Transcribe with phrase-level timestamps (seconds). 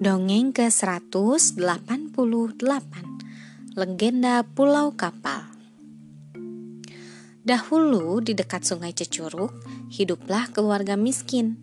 [0.00, 2.16] Dongeng ke-188
[3.76, 5.44] Legenda Pulau Kapal
[7.44, 9.52] Dahulu di dekat sungai Cecuruk,
[9.92, 11.60] hiduplah keluarga miskin.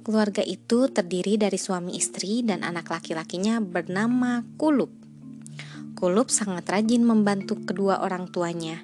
[0.00, 4.88] Keluarga itu terdiri dari suami istri dan anak laki-lakinya bernama Kulup.
[5.92, 8.80] Kulup sangat rajin membantu kedua orang tuanya.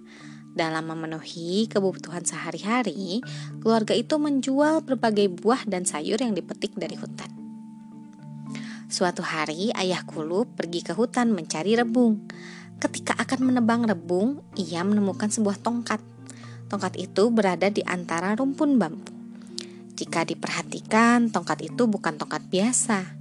[0.53, 3.25] Dalam memenuhi kebutuhan sehari-hari,
[3.65, 7.40] keluarga itu menjual berbagai buah dan sayur yang dipetik dari hutan.
[8.91, 12.27] Suatu hari ayah Kulup pergi ke hutan mencari rebung.
[12.83, 16.03] Ketika akan menebang rebung, ia menemukan sebuah tongkat.
[16.67, 19.07] Tongkat itu berada di antara rumpun bambu.
[19.95, 23.15] Jika diperhatikan, tongkat itu bukan tongkat biasa.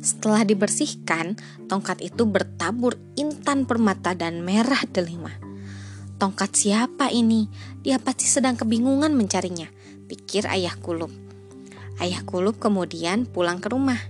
[0.00, 1.36] Setelah dibersihkan,
[1.68, 5.36] tongkat itu bertabur intan permata dan merah delima.
[6.16, 7.52] Tongkat siapa ini?
[7.84, 9.68] Dia pasti sedang kebingungan mencarinya,
[10.08, 11.12] pikir ayah Kulup.
[12.00, 14.00] Ayah Kulup kemudian pulang ke rumah.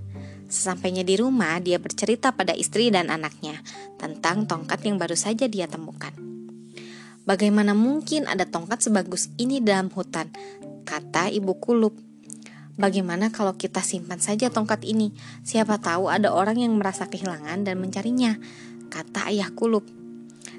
[0.50, 3.62] Sesampainya di rumah, dia bercerita pada istri dan anaknya
[4.02, 6.10] tentang tongkat yang baru saja dia temukan.
[7.22, 10.26] Bagaimana mungkin ada tongkat sebagus ini dalam hutan?
[10.82, 11.94] Kata ibu kulup.
[12.74, 15.14] Bagaimana kalau kita simpan saja tongkat ini?
[15.46, 18.34] Siapa tahu ada orang yang merasa kehilangan dan mencarinya,
[18.90, 19.86] kata ayah kulup.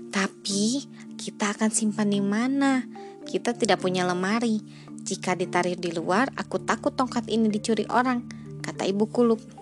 [0.07, 0.87] Tapi
[1.19, 2.87] kita akan simpan di mana?
[3.27, 4.63] Kita tidak punya lemari.
[5.03, 8.23] Jika ditarik di luar, aku takut tongkat ini dicuri orang,
[8.63, 9.60] kata ibu kulup.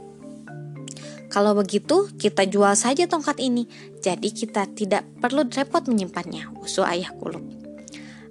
[1.30, 3.70] Kalau begitu, kita jual saja tongkat ini.
[4.02, 7.46] Jadi kita tidak perlu repot menyimpannya, usul ayah Kulup.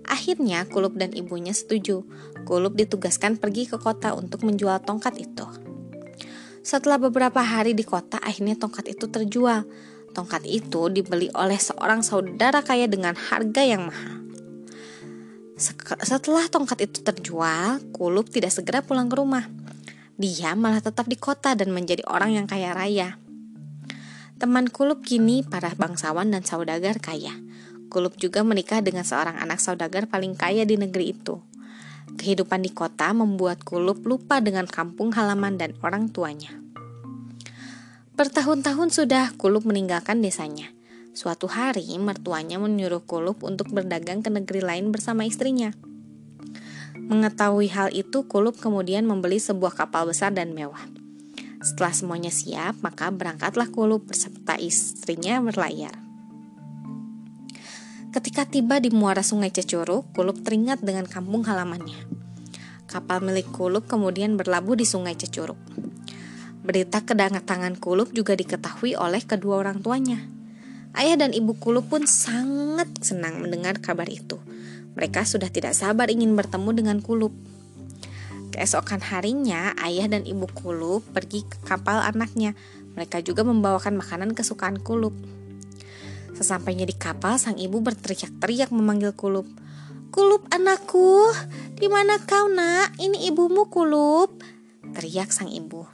[0.03, 2.03] Akhirnya Kulup dan ibunya setuju.
[2.43, 5.47] Kulup ditugaskan pergi ke kota untuk menjual tongkat itu.
[6.67, 9.63] Setelah beberapa hari di kota, akhirnya tongkat itu terjual.
[10.11, 14.27] Tongkat itu dibeli oleh seorang saudara kaya dengan harga yang mahal.
[16.03, 19.58] Setelah tongkat itu terjual, Kulup tidak segera pulang ke rumah
[20.19, 23.23] dia malah tetap di kota dan menjadi orang yang kaya raya.
[24.43, 27.39] Teman Kulup kini para bangsawan dan saudagar kaya.
[27.87, 31.39] Kulup juga menikah dengan seorang anak saudagar paling kaya di negeri itu.
[32.19, 36.51] Kehidupan di kota membuat Kulup lupa dengan kampung halaman dan orang tuanya.
[38.19, 40.75] Bertahun-tahun sudah Kulup meninggalkan desanya.
[41.15, 45.71] Suatu hari mertuanya menyuruh Kulup untuk berdagang ke negeri lain bersama istrinya.
[47.09, 50.85] Mengetahui hal itu, Kulup kemudian membeli sebuah kapal besar dan mewah.
[51.65, 55.97] Setelah semuanya siap, maka berangkatlah Kulup beserta istrinya berlayar.
[58.13, 62.09] Ketika tiba di muara sungai Cecuruk, Kulup teringat dengan kampung halamannya.
[62.85, 65.57] Kapal milik Kulup kemudian berlabuh di sungai Cecuruk.
[66.61, 70.21] Berita kedatangan Kulup juga diketahui oleh kedua orang tuanya.
[70.93, 74.37] Ayah dan ibu Kulup pun sangat senang mendengar kabar itu.
[74.99, 77.31] Mereka sudah tidak sabar ingin bertemu dengan Kulup.
[78.51, 82.59] Keesokan harinya, ayah dan ibu Kulup pergi ke kapal anaknya.
[82.99, 85.15] Mereka juga membawakan makanan kesukaan Kulup.
[86.35, 89.47] Sesampainya di kapal, sang ibu berteriak-teriak memanggil Kulup.
[90.11, 91.31] Kulup anakku,
[91.79, 92.99] di mana kau nak?
[92.99, 94.43] Ini ibumu Kulup.
[94.99, 95.87] Teriak sang ibu.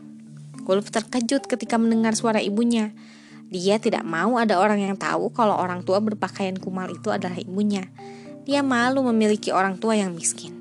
[0.65, 2.97] Kulup terkejut ketika mendengar suara ibunya.
[3.53, 7.85] Dia tidak mau ada orang yang tahu kalau orang tua berpakaian kumal itu adalah ibunya.
[8.45, 10.53] Dia malu memiliki orang tua yang miskin.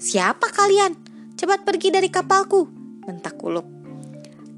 [0.00, 0.96] Siapa kalian?
[1.36, 2.64] Cepat pergi dari kapalku,
[3.04, 3.68] bentak Kulup.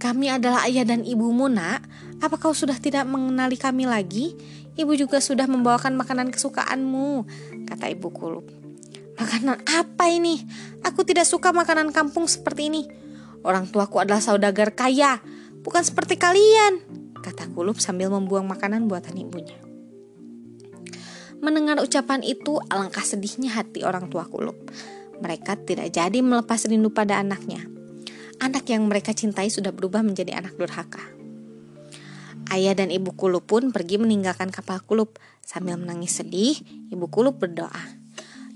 [0.01, 1.85] Kami adalah ayah dan ibumu, nak.
[2.23, 4.33] Apa kau sudah tidak mengenali kami lagi?
[4.79, 7.29] Ibu juga sudah membawakan makanan kesukaanmu,
[7.69, 8.49] kata ibu Kulup.
[9.21, 10.41] Makanan apa ini?
[10.87, 12.83] Aku tidak suka makanan kampung seperti ini.
[13.45, 15.21] Orang tuaku adalah saudagar kaya,
[15.61, 16.81] bukan seperti kalian,
[17.21, 19.70] kata Kulup sambil membuang makanan buatan ibunya.
[21.41, 24.61] Mendengar ucapan itu, alangkah sedihnya hati orang tua Kulup.
[25.25, 27.65] Mereka tidak jadi melepas rindu pada anaknya.
[28.41, 31.01] Anak yang mereka cintai sudah berubah menjadi anak durhaka.
[32.53, 35.17] Ayah dan ibu Kulup pun pergi meninggalkan kapal Kulup.
[35.41, 36.61] Sambil menangis sedih,
[36.93, 38.01] ibu Kulup berdoa.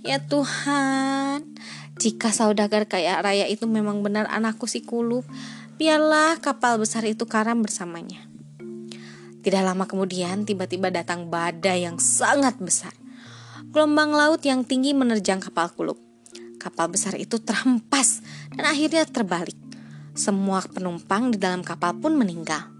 [0.04, 1.56] Ya Tuhan,
[1.96, 5.24] jika saudagar kaya raya itu memang benar anakku si Kulup,
[5.80, 8.33] biarlah kapal besar itu karam bersamanya.
[9.44, 12.96] Tidak lama kemudian tiba-tiba datang badai yang sangat besar.
[13.76, 16.00] Gelombang laut yang tinggi menerjang kapal kuluk.
[16.56, 18.24] Kapal besar itu terhempas
[18.56, 19.60] dan akhirnya terbalik.
[20.16, 22.72] Semua penumpang di dalam kapal pun meninggal.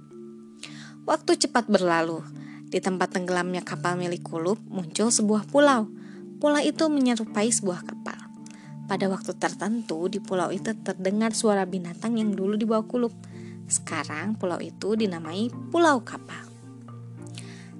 [1.05, 2.25] Waktu cepat berlalu.
[2.73, 5.85] Di tempat tenggelamnya kapal milik Kulup muncul sebuah pulau.
[6.41, 8.17] Pulau itu menyerupai sebuah kapal.
[8.89, 13.13] Pada waktu tertentu di pulau itu terdengar suara binatang yang dulu dibawa Kulup.
[13.69, 16.54] Sekarang pulau itu dinamai Pulau Kapal.